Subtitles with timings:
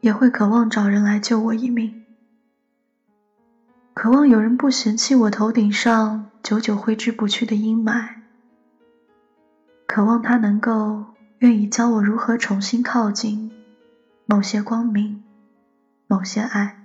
[0.00, 2.04] 也会渴望找人来救我一命，
[3.92, 8.08] 渴望有人不嫌弃我头顶上久久挥之不去的阴霾，
[9.86, 11.04] 渴望他能够
[11.40, 13.50] 愿意教我如何重新靠近
[14.24, 15.22] 某些光明，
[16.06, 16.78] 某些爱。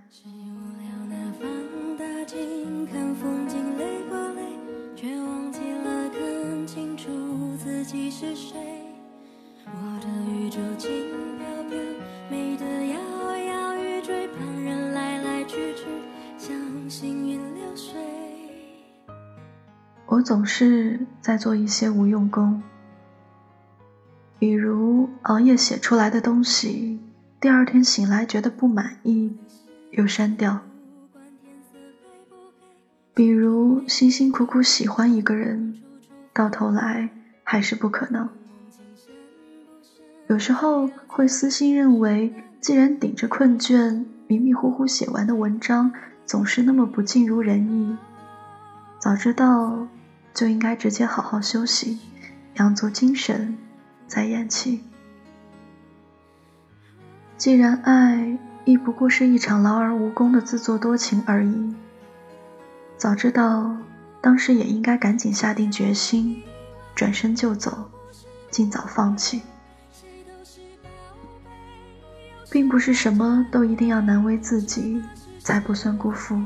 [9.67, 10.94] 我
[20.15, 22.63] 我总是在做一些无用功，
[24.39, 27.01] 比如熬夜写出来的东西，
[27.37, 29.35] 第二天醒来觉得不满意，
[29.91, 30.59] 又删掉；
[33.13, 35.81] 比如辛辛苦苦喜欢一个人，
[36.31, 37.09] 到头来
[37.43, 38.29] 还是不可能。
[40.27, 45.91] 有时候会私心认为，既然顶着困倦迷迷糊糊写完的文章
[46.25, 47.97] 总是那么不尽如人意，
[48.97, 49.85] 早知道。
[50.35, 51.97] 就应该直接好好休息，
[52.55, 53.57] 养足精神，
[54.05, 54.83] 再咽气。
[57.37, 61.73] 既然爱亦不过是一场劳而无功的自作多情而已，
[62.97, 63.77] 早知道
[64.19, 66.43] 当时也应该赶紧下定决心，
[66.93, 67.89] 转身就走，
[68.51, 69.41] 尽早放弃。
[72.51, 75.01] 并不是什么都一定要难为自己，
[75.39, 76.41] 才不算辜负。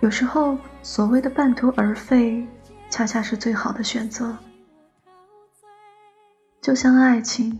[0.00, 0.56] 有时候，
[0.88, 2.48] 所谓的半途而废，
[2.88, 4.38] 恰恰是最好的选择。
[6.62, 7.58] 就像爱情，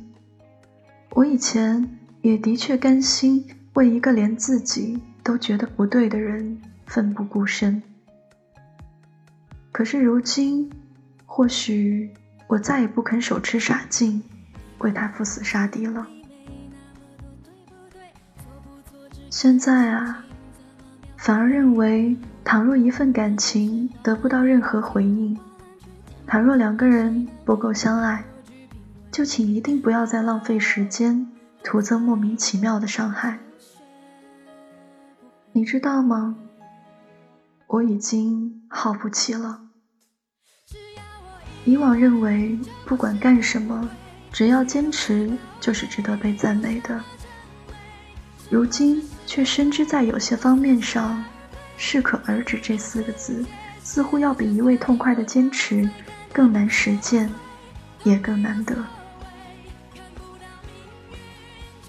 [1.10, 7.82] 我以前也的确甘心为一个连自己都觉得不对的人奋不顾身。
[9.72, 10.72] 可是如今，
[11.26, 12.10] 或许
[12.46, 14.22] 我再也不肯手持傻劲，
[14.78, 16.06] 为他赴死杀敌了。
[19.28, 20.24] 现在啊。
[21.18, 22.16] 反而认为，
[22.50, 25.38] 倘若一份感情得不到任何回应，
[26.26, 28.24] 倘若两个人不够相爱，
[29.12, 31.30] 就请一定不要再浪费时间，
[31.62, 33.38] 徒增莫名其妙的伤害。
[35.52, 36.36] 你知道吗？
[37.66, 39.60] 我已经耗不起了。
[41.66, 43.90] 以往认为，不管干什么，
[44.32, 46.98] 只要坚持就是值得被赞美的。
[48.48, 49.02] 如今。
[49.26, 51.22] 却深知，在有些方面上
[51.78, 53.42] ，“适可而止”这四个字，
[53.82, 55.88] 似乎要比一味痛快的坚持
[56.30, 57.32] 更难实践，
[58.04, 58.76] 也更难得。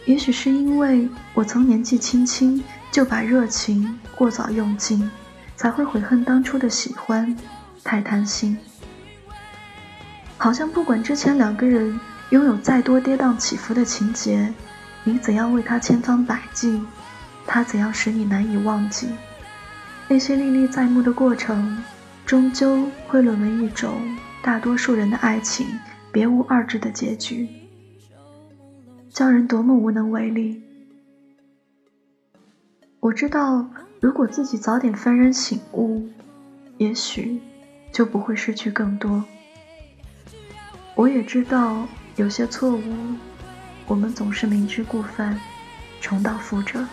[0.06, 5.12] 也许是因为我曾年纪轻轻就把热情过早用尽，
[5.56, 7.36] 才会悔恨当初的喜欢
[7.84, 8.58] 太贪心。
[10.38, 12.00] 好像不管之前两个人
[12.30, 14.54] 拥有再多跌宕起伏的情节，
[15.04, 16.82] 你怎样为他千方百计。
[17.46, 19.10] 他怎样使你难以忘记？
[20.12, 21.84] 那些历历在目的过程，
[22.26, 24.02] 终究会沦为一种
[24.42, 25.68] 大多数人的爱情
[26.12, 27.48] 别无二致的结局，
[29.12, 30.64] 叫人多么无能为力。
[33.00, 33.70] 我知道，
[34.02, 36.10] 如果自己早点幡然醒悟，
[36.78, 37.40] 也许
[37.92, 39.24] 就不会失去更多。
[40.96, 42.82] 我也知道，有些错误，
[43.86, 45.40] 我们总是明知故犯，
[46.02, 46.84] 重蹈覆辙。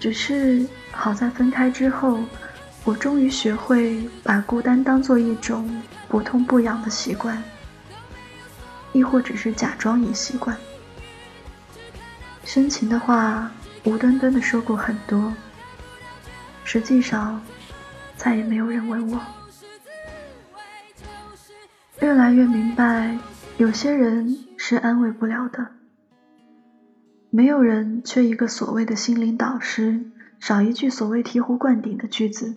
[0.00, 2.18] 只是好在分开之后，
[2.84, 7.40] 我终于学会把孤单当做一种不痛不痒的习惯，
[8.92, 10.56] 亦或只是假装已习惯。
[12.46, 13.50] 深情的话
[13.84, 15.32] 无端端的说过很多，
[16.64, 17.40] 实际上
[18.16, 19.20] 再也没有人问我。
[22.00, 23.14] 越来越明白，
[23.58, 25.79] 有些人是安慰不了的。
[27.32, 30.10] 没有人缺一个所谓的心灵导师，
[30.40, 32.56] 少一句所谓醍醐灌顶的句子。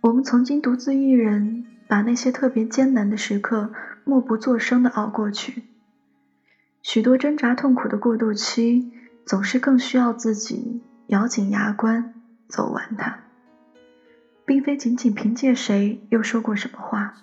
[0.00, 3.72] 我们曾经独自一人把那些特别艰难的时刻
[4.02, 5.62] 默不作声的熬过去。
[6.82, 8.90] 许多挣扎痛苦的过渡期，
[9.24, 12.12] 总是更需要自己咬紧牙关
[12.48, 13.20] 走完它，
[14.44, 17.14] 并非仅仅凭借谁又说过什么话。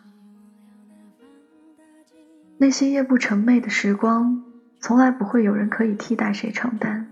[2.57, 4.52] 那些夜不成寐的时光。
[4.83, 7.09] 从来不会有人可以替代谁承担。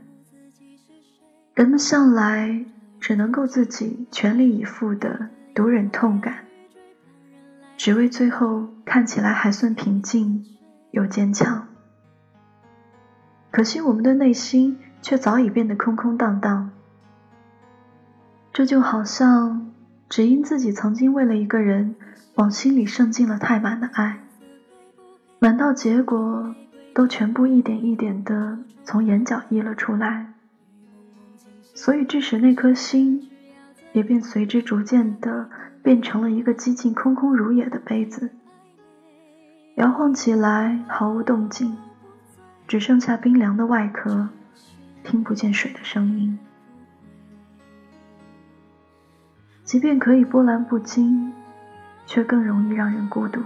[1.56, 2.66] 人们向来
[3.00, 6.44] 只能够自己全力以赴的独忍痛感，
[7.78, 10.46] 只为最后看起来还算平静
[10.92, 11.70] 又坚强。
[13.52, 16.72] 可惜我们的内心却早已变得空空荡荡。
[18.52, 19.72] 这就好像
[20.10, 21.96] 只因自己曾经为了一个人
[22.36, 24.20] 往心里渗进了太满的爱，
[25.40, 26.54] 满到结果。
[26.94, 30.34] 都全部一点一点的从眼角溢了出来，
[31.74, 33.30] 所以致使那颗心
[33.94, 35.50] 也便随之逐渐的
[35.82, 38.32] 变成了一个几近空空如也的杯子，
[39.76, 41.78] 摇晃起来毫无动静，
[42.68, 44.30] 只剩下冰凉的外壳，
[45.04, 46.38] 听不见水的声音。
[49.64, 51.32] 即便可以波澜不惊，
[52.06, 53.42] 却更容易让人孤独。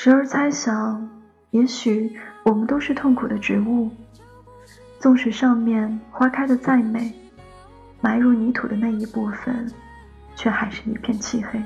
[0.00, 1.10] 时而猜想，
[1.50, 3.90] 也许我们都是痛苦的植物，
[5.00, 7.12] 纵使上面花开的再美，
[8.00, 9.68] 埋入泥土的那一部分，
[10.36, 11.60] 却还是一片漆黑。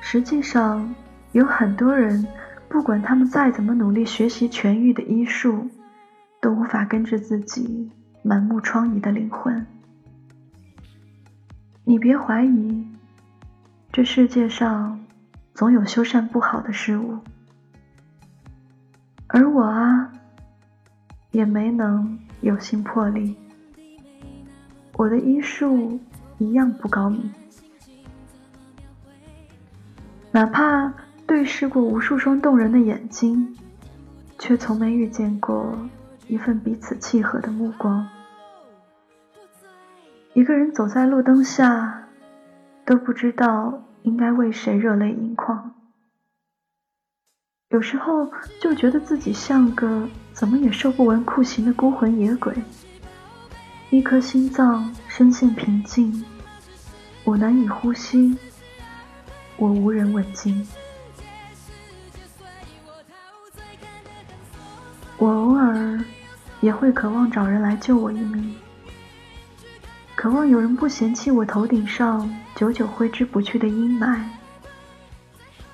[0.00, 0.94] 实际上，
[1.32, 2.24] 有很多人，
[2.68, 5.68] 不管他们再怎么努力学习痊愈的医术，
[6.40, 7.90] 都无法根治自己
[8.22, 9.66] 满目疮痍的灵魂。
[11.82, 12.86] 你别怀疑，
[13.90, 15.01] 这世界上。
[15.54, 17.18] 总有修缮不好的事物，
[19.26, 20.10] 而我啊，
[21.30, 23.36] 也没能有心破例。
[24.94, 26.00] 我的医术
[26.38, 27.30] 一样不高明，
[30.30, 30.92] 哪怕
[31.26, 33.56] 对视过无数双动人的眼睛，
[34.38, 35.76] 却从没遇见过
[36.28, 38.08] 一份彼此契合的目光。
[40.32, 42.08] 一个人走在路灯下，
[42.86, 43.82] 都不知道。
[44.02, 45.72] 应该为谁热泪盈眶？
[47.68, 52.54] 有时候就觉得自己像个怎么也受不完酷刑的孤魂野鬼，
[53.90, 56.24] 一颗心脏深陷平静，
[57.24, 58.36] 我难以呼吸，
[59.56, 60.66] 我无人问津。
[65.16, 66.04] 我偶尔
[66.60, 68.54] 也会渴望找人来救我一命。
[70.22, 74.22] 渴望有人不嫌弃我头顶上久久挥之不去的阴霾，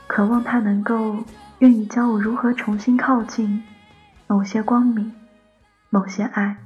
[0.06, 1.22] 渴望他能够
[1.58, 3.62] 愿意教我如何重新靠近
[4.26, 5.12] 某些光明，
[5.90, 6.56] 某些爱。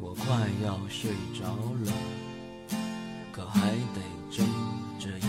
[0.00, 0.34] 我快
[0.64, 1.46] 要睡着
[1.84, 1.92] 了，
[3.30, 4.11] 可还得。
[4.32, 4.46] 睁
[4.98, 5.28] 着眼，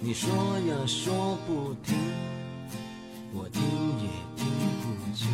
[0.00, 1.96] 你说呀说不停，
[3.32, 3.60] 我听
[3.98, 4.46] 也听
[4.80, 5.28] 不清。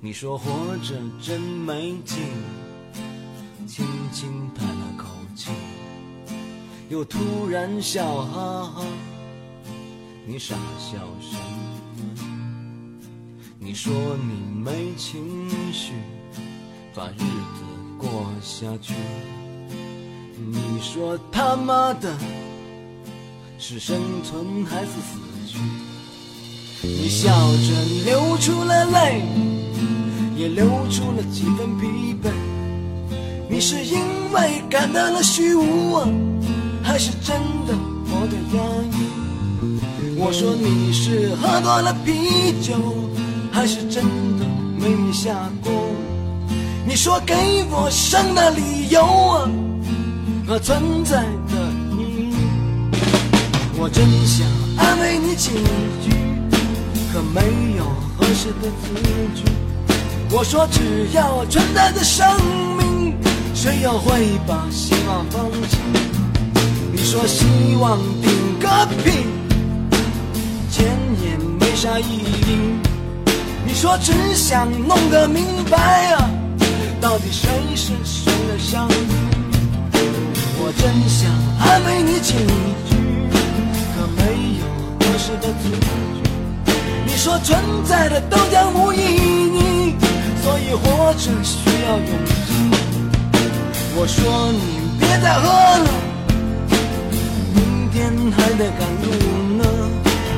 [0.00, 2.22] 你说活着真没劲，
[3.66, 5.50] 轻轻叹了口气，
[6.88, 8.86] 又突然笑哈哈。
[10.26, 12.16] 你傻笑什么？
[13.58, 15.92] 你说你没情绪，
[16.94, 17.62] 把日子
[17.98, 18.94] 过下去。
[20.48, 22.16] 你说他妈的，
[23.58, 25.58] 是生存还是死去？
[26.82, 29.22] 你笑着流出了泪，
[30.36, 32.30] 也流出了几分疲惫。
[33.50, 34.00] 你是因
[34.32, 35.98] 为感到了虚无，
[36.82, 37.36] 还是真
[37.66, 37.74] 的
[38.06, 38.62] 活得压
[38.92, 38.96] 抑？
[40.16, 42.74] 我说你是喝多了啤酒，
[43.52, 44.04] 还是真
[44.38, 44.46] 的
[44.78, 45.70] 没下过？
[46.86, 47.34] 你说给
[47.70, 49.50] 我生的理由啊？
[50.50, 51.62] 和存在的
[51.96, 52.34] 意义，
[53.78, 54.44] 我真想
[54.76, 55.50] 安慰你几
[56.02, 56.10] 句，
[57.12, 57.84] 可没有
[58.16, 59.00] 合适的字
[59.32, 59.44] 句。
[60.28, 62.26] 我说只要存在的生
[62.76, 63.14] 命，
[63.54, 65.78] 谁又会把希望放弃？
[66.90, 68.68] 你说希望顶个
[69.04, 69.28] 屁，
[70.68, 70.84] 钱
[71.22, 72.74] 也没啥意义。
[73.64, 76.28] 你说只想弄个明白啊，
[77.00, 79.39] 到底谁是谁的上帝？
[80.70, 82.94] 我真想安慰你几句，
[83.92, 84.22] 可没
[84.60, 84.62] 有
[85.00, 85.88] 合适的字句。
[87.04, 89.96] 你说存在的都将无意义，
[90.44, 92.06] 所以活着需要勇
[92.46, 92.70] 气。
[93.96, 95.48] 我说你别再喝
[95.82, 95.90] 了，
[97.52, 99.10] 明天还得赶路
[99.58, 99.64] 呢。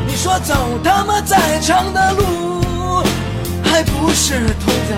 [0.07, 3.05] 你说走他妈再长的路，
[3.63, 4.97] 还不是脱脚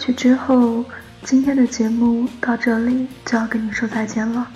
[0.00, 0.82] 去之后，
[1.22, 4.50] 今天的节目到这里就要跟你说再见了。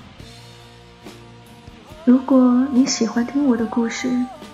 [2.06, 4.08] 如果你喜欢听我的故事，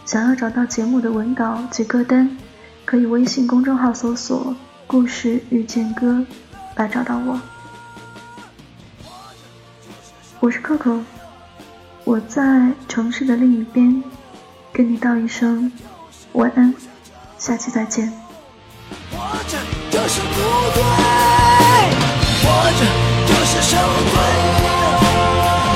[0.04, 2.36] 想要找到节目的文稿及歌单，
[2.84, 4.54] 可以微信公众号搜索
[4.88, 6.26] “故事遇见歌”
[6.74, 7.40] 来找到我。
[10.40, 11.00] 我是 Coco，
[12.02, 14.02] 我在城市的另一边
[14.72, 15.70] 跟你道一声
[16.32, 16.74] 晚安，
[17.38, 18.12] 下期再见。
[20.12, 20.26] 是不
[20.74, 20.82] 对，
[22.42, 22.80] 活着
[23.26, 24.14] 就是什么罪？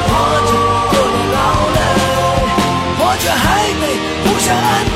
[0.08, 0.10] 活
[0.44, 0.50] 着
[0.90, 1.38] 不能老
[1.70, 1.78] 了，
[2.98, 3.44] 活着还
[3.80, 3.82] 得
[4.24, 4.93] 互相安。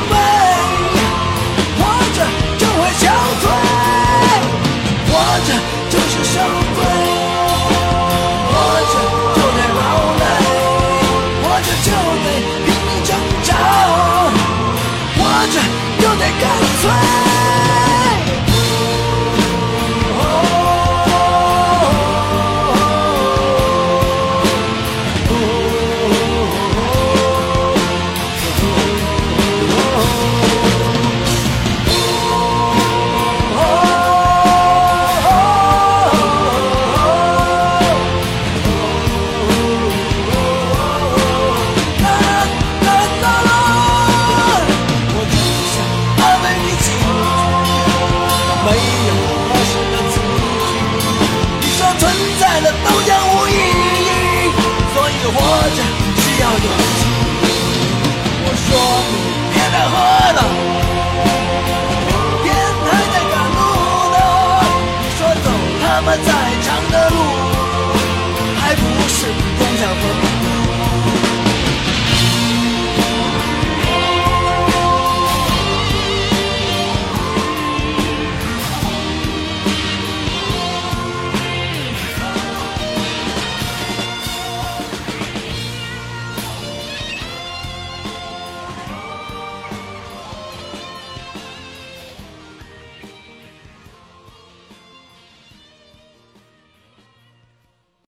[56.41, 56.88] 要有。